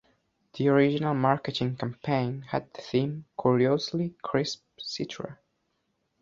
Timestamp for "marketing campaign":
1.13-2.41